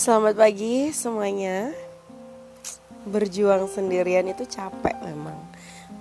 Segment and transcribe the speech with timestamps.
[0.00, 1.76] Selamat pagi semuanya.
[3.04, 5.36] Berjuang sendirian itu capek memang.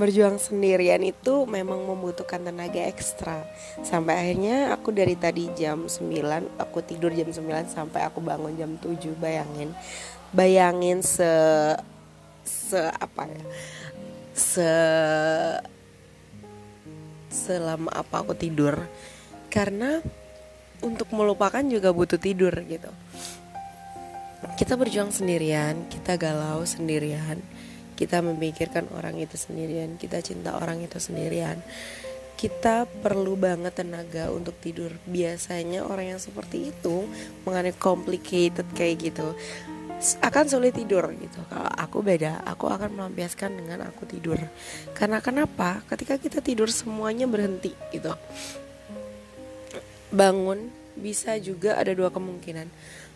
[0.00, 3.44] Berjuang sendirian itu memang membutuhkan tenaga ekstra.
[3.84, 6.08] Sampai akhirnya aku dari tadi jam 9,
[6.56, 9.12] aku tidur jam 9 sampai aku bangun jam 7.
[9.20, 9.76] Bayangin.
[10.32, 11.28] Bayangin se
[12.48, 13.44] se apa ya?
[14.32, 14.72] Se
[17.28, 18.88] selama apa aku tidur.
[19.52, 20.00] Karena
[20.80, 22.88] untuk melupakan juga butuh tidur gitu
[24.58, 27.38] kita berjuang sendirian, kita galau sendirian,
[27.94, 31.62] kita memikirkan orang itu sendirian, kita cinta orang itu sendirian.
[32.32, 34.90] Kita perlu banget tenaga untuk tidur.
[35.06, 37.06] Biasanya orang yang seperti itu
[37.46, 39.30] mengenai complicated kayak gitu
[40.02, 41.40] akan sulit tidur gitu.
[41.46, 44.38] Kalau aku beda, aku akan melampiaskan dengan aku tidur.
[44.98, 45.86] Karena kenapa?
[45.86, 48.10] Ketika kita tidur semuanya berhenti gitu.
[50.10, 50.68] Bangun
[50.98, 52.66] bisa juga ada dua kemungkinan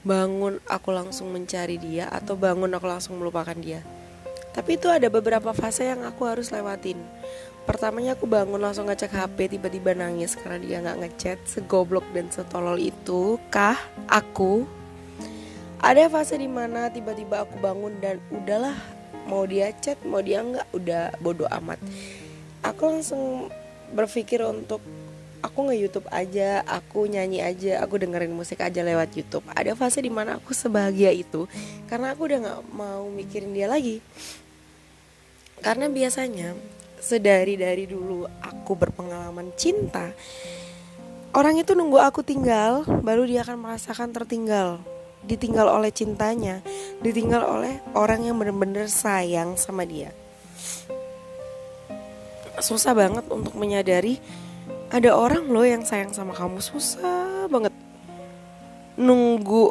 [0.00, 3.84] bangun aku langsung mencari dia atau bangun aku langsung melupakan dia.
[4.50, 6.98] Tapi itu ada beberapa fase yang aku harus lewatin.
[7.68, 12.80] Pertamanya aku bangun langsung ngecek HP tiba-tiba nangis karena dia nggak ngechat segoblok dan setolol
[12.80, 13.78] itu kah
[14.10, 14.66] aku
[15.80, 18.76] ada fase di mana tiba-tiba aku bangun dan udahlah
[19.28, 21.80] mau dia chat mau dia nggak udah bodoh amat
[22.60, 23.48] aku langsung
[23.94, 24.80] berpikir untuk
[25.40, 29.44] aku nge YouTube aja, aku nyanyi aja, aku dengerin musik aja lewat YouTube.
[29.52, 31.48] Ada fase di mana aku sebahagia itu
[31.88, 34.04] karena aku udah nggak mau mikirin dia lagi.
[35.60, 36.56] Karena biasanya
[37.00, 40.12] sedari dari dulu aku berpengalaman cinta,
[41.36, 44.80] orang itu nunggu aku tinggal, baru dia akan merasakan tertinggal,
[45.24, 46.64] ditinggal oleh cintanya,
[47.04, 50.12] ditinggal oleh orang yang benar-benar sayang sama dia.
[52.60, 54.20] Susah banget untuk menyadari
[54.90, 56.58] ada orang loh yang sayang sama kamu.
[56.58, 57.70] Susah banget.
[58.98, 59.70] Nunggu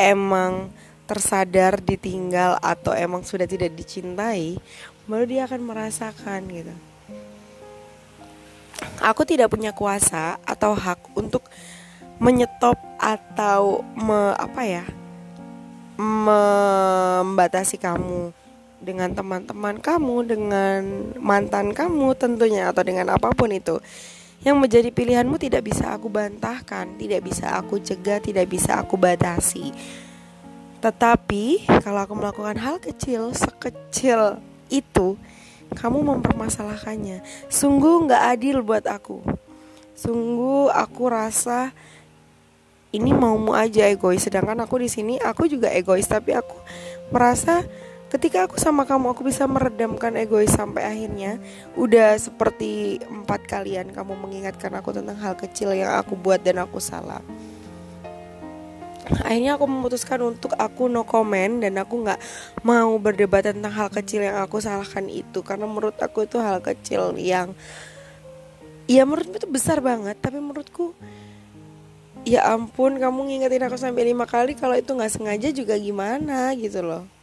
[0.00, 0.72] emang
[1.06, 4.58] tersadar ditinggal atau emang sudah tidak dicintai
[5.06, 6.74] baru dia akan merasakan gitu.
[8.98, 11.46] Aku tidak punya kuasa atau hak untuk
[12.18, 14.84] menyetop atau me, apa ya
[15.96, 18.32] membatasi kamu
[18.80, 20.80] dengan teman-teman kamu dengan
[21.16, 23.80] mantan kamu tentunya atau dengan apa pun itu
[24.44, 29.72] yang menjadi pilihanmu tidak bisa aku bantahkan, tidak bisa aku cegah, tidak bisa aku batasi.
[30.80, 34.38] Tetapi kalau aku melakukan hal kecil sekecil
[34.68, 35.16] itu,
[35.74, 37.24] kamu mempermasalahkannya.
[37.50, 39.24] Sungguh nggak adil buat aku.
[39.96, 41.72] Sungguh aku rasa
[42.94, 44.22] ini maumu aja egois.
[44.22, 46.54] Sedangkan aku di sini aku juga egois, tapi aku
[47.10, 47.64] merasa
[48.16, 51.36] ketika aku sama kamu aku bisa meredamkan egois sampai akhirnya.
[51.76, 56.80] Udah seperti empat kalian kamu mengingatkan aku tentang hal kecil yang aku buat dan aku
[56.80, 57.20] salah.
[59.22, 62.18] Akhirnya aku memutuskan untuk aku no comment dan aku nggak
[62.64, 65.44] mau berdebat tentang hal kecil yang aku salahkan itu.
[65.44, 67.52] Karena menurut aku itu hal kecil yang
[68.88, 70.16] ya menurutku itu besar banget.
[70.24, 70.96] Tapi menurutku
[72.24, 76.82] ya ampun kamu ngingetin aku sampai lima kali kalau itu nggak sengaja juga gimana gitu
[76.82, 77.15] loh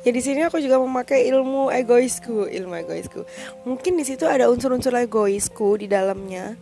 [0.00, 3.20] ya di sini aku juga memakai ilmu egoisku ilmu egoisku.
[3.68, 6.56] Mungkin di situ ada unsur-unsur egoisku di dalamnya.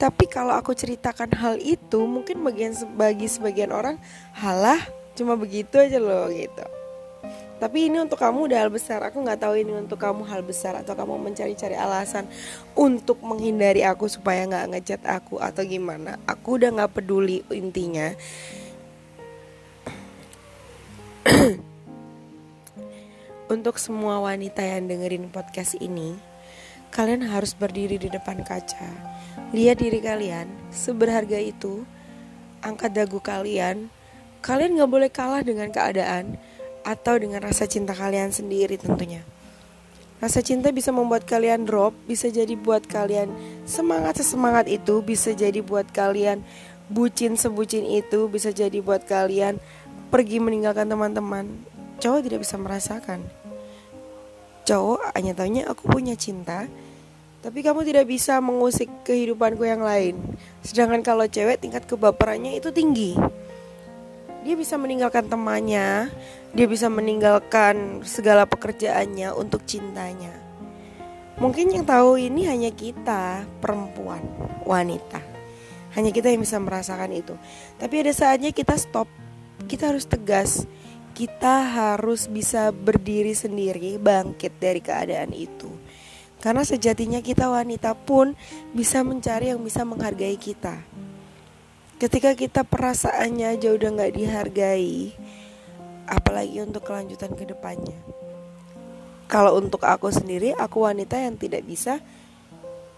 [0.00, 4.00] Tapi kalau aku ceritakan hal itu mungkin bagian bagi sebagian orang
[4.32, 4.80] halah
[5.12, 6.64] cuma begitu aja loh gitu.
[7.60, 9.04] Tapi ini untuk kamu udah hal besar.
[9.04, 12.24] Aku nggak tahu ini untuk kamu hal besar atau kamu mencari-cari alasan
[12.72, 16.16] untuk menghindari aku supaya nggak ngechat aku atau gimana.
[16.24, 18.16] Aku udah nggak peduli intinya
[23.54, 26.18] Untuk semua wanita yang dengerin podcast ini,
[26.90, 28.90] kalian harus berdiri di depan kaca.
[29.54, 31.86] Lihat diri kalian, seberharga itu.
[32.60, 33.88] Angkat dagu kalian.
[34.42, 36.34] Kalian gak boleh kalah dengan keadaan
[36.82, 39.20] atau dengan rasa cinta kalian sendiri tentunya.
[40.20, 43.32] Rasa cinta bisa membuat kalian drop, bisa jadi buat kalian
[43.64, 46.44] semangat sesemangat itu, bisa jadi buat kalian
[46.92, 49.56] bucin sebucin itu, bisa jadi buat kalian
[50.10, 51.46] pergi meninggalkan teman-teman
[52.02, 53.22] cowok tidak bisa merasakan.
[54.66, 56.66] Cowok hanya taunya aku punya cinta
[57.40, 60.20] tapi kamu tidak bisa mengusik kehidupanku yang lain.
[60.60, 63.16] Sedangkan kalau cewek tingkat kebaperannya itu tinggi.
[64.44, 66.08] Dia bisa meninggalkan temannya
[66.50, 70.34] dia bisa meninggalkan segala pekerjaannya untuk cintanya.
[71.38, 74.20] Mungkin yang tahu ini hanya kita perempuan
[74.66, 75.22] wanita.
[75.94, 77.34] Hanya kita yang bisa merasakan itu.
[77.78, 79.06] Tapi ada saatnya kita stop
[79.66, 80.64] kita harus tegas.
[81.10, 85.68] Kita harus bisa berdiri sendiri bangkit dari keadaan itu.
[86.40, 88.32] Karena sejatinya kita wanita pun
[88.72, 90.80] bisa mencari yang bisa menghargai kita.
[92.00, 95.12] Ketika kita perasaannya aja udah nggak dihargai
[96.08, 98.00] apalagi untuk kelanjutan ke depannya
[99.30, 102.02] kalau untuk aku sendiri aku wanita yang tidak bisa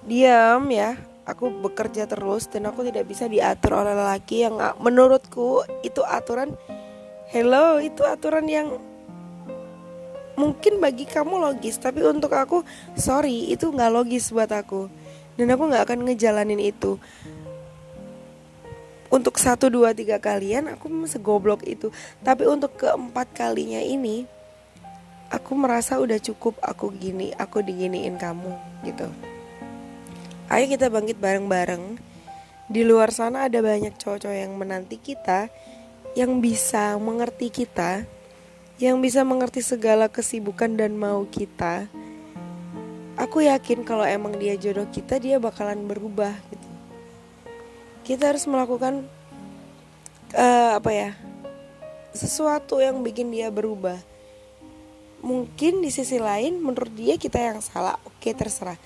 [0.09, 6.03] diam ya aku bekerja terus dan aku tidak bisa diatur oleh lelaki yang menurutku itu
[6.03, 6.55] aturan
[7.31, 8.69] hello itu aturan yang
[10.37, 12.65] mungkin bagi kamu logis tapi untuk aku
[12.97, 14.89] sorry itu nggak logis buat aku.
[15.33, 17.01] Dan aku nggak akan ngejalanin itu.
[19.09, 21.89] Untuk satu dua tiga kalian aku segoblok itu.
[22.21, 24.29] Tapi untuk keempat kalinya ini
[25.33, 28.53] aku merasa udah cukup aku gini aku diginiin kamu
[28.85, 29.09] gitu
[30.53, 31.97] ayo kita bangkit bareng-bareng.
[32.69, 35.49] Di luar sana ada banyak cowok-cowok yang menanti kita
[36.13, 38.05] yang bisa mengerti kita
[38.77, 41.89] yang bisa mengerti segala kesibukan dan mau kita.
[43.17, 46.69] Aku yakin kalau emang dia jodoh kita dia bakalan berubah gitu.
[48.03, 49.07] Kita harus melakukan
[50.35, 51.11] uh, apa ya
[52.13, 53.97] sesuatu yang bikin dia berubah.
[55.23, 58.77] Mungkin di sisi lain menurut dia kita yang salah oke terserah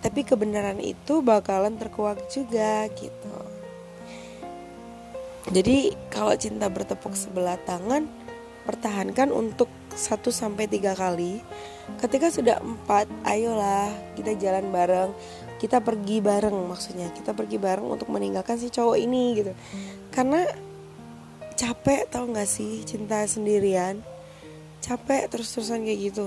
[0.00, 3.36] tapi kebenaran itu bakalan terkuak juga gitu
[5.50, 8.04] jadi kalau cinta bertepuk sebelah tangan
[8.68, 11.42] pertahankan untuk 1 sampai tiga kali.
[11.98, 15.10] Ketika sudah empat, ayolah kita jalan bareng,
[15.58, 17.10] kita pergi bareng maksudnya.
[17.10, 19.52] Kita pergi bareng untuk meninggalkan si cowok ini gitu.
[20.14, 20.46] Karena
[21.58, 23.98] capek tau gak sih cinta sendirian?
[24.80, 26.26] Capek terus-terusan kayak gitu.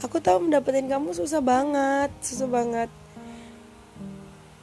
[0.00, 2.90] Aku tahu mendapetin kamu susah banget, susah banget.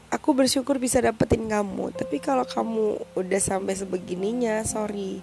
[0.09, 5.21] Aku bersyukur bisa dapetin kamu, tapi kalau kamu udah sampai sebegininya, sorry.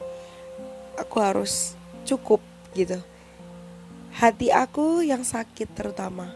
[0.94, 1.74] Aku harus
[2.06, 2.38] cukup
[2.78, 3.02] gitu.
[4.14, 6.30] Hati aku yang sakit terutama.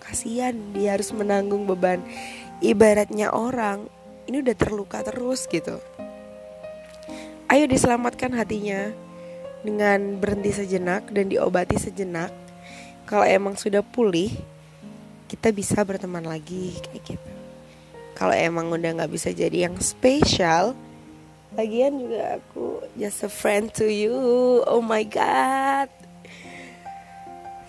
[0.00, 2.00] Kasihan dia harus menanggung beban.
[2.64, 3.84] Ibaratnya orang
[4.24, 5.76] ini udah terluka terus gitu.
[7.52, 8.88] Ayo diselamatkan hatinya
[9.60, 12.47] dengan berhenti sejenak dan diobati sejenak
[13.08, 14.30] kalau emang sudah pulih
[15.32, 17.30] kita bisa berteman lagi kayak gitu
[18.12, 20.76] kalau emang udah nggak bisa jadi yang spesial
[21.56, 24.12] Lagian juga aku just a friend to you.
[24.68, 25.88] Oh my god.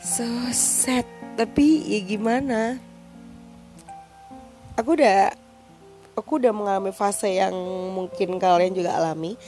[0.04, 1.08] So sad.
[1.40, 2.76] Tapi ya gimana?
[4.76, 5.32] Aku udah
[6.20, 7.56] aku udah mengalami fase yang
[7.96, 9.40] mungkin kalian juga alami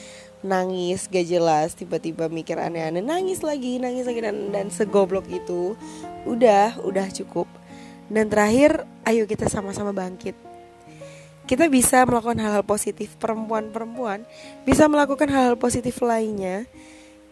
[0.42, 5.78] nangis gak jelas tiba-tiba mikir aneh-aneh nangis lagi nangis lagi dan dan segoblok itu
[6.26, 7.46] udah udah cukup.
[8.12, 10.36] Dan terakhir ayo kita sama-sama bangkit.
[11.48, 14.24] Kita bisa melakukan hal-hal positif perempuan-perempuan
[14.64, 16.68] bisa melakukan hal-hal positif lainnya.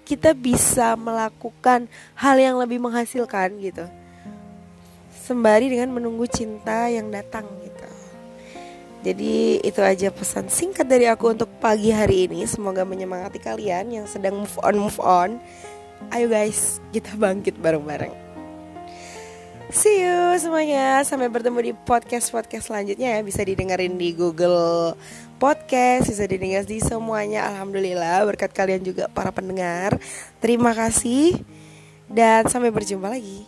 [0.08, 1.86] Kita bisa melakukan
[2.18, 3.86] hal yang lebih menghasilkan gitu.
[5.14, 7.79] Sembari dengan menunggu cinta yang datang gitu
[9.00, 14.06] jadi itu aja pesan singkat dari aku untuk pagi hari ini semoga menyemangati kalian yang
[14.06, 15.30] sedang move on move on
[16.12, 18.30] ayo guys kita bangkit bareng-bareng
[19.69, 21.06] See you semuanya.
[21.06, 23.22] Sampai bertemu di podcast-podcast selanjutnya ya.
[23.22, 24.98] Bisa didengerin di Google
[25.38, 27.45] Podcast, bisa didengar di semuanya.
[27.54, 30.02] Alhamdulillah berkat kalian juga para pendengar.
[30.42, 31.45] Terima kasih
[32.10, 33.45] dan sampai berjumpa lagi.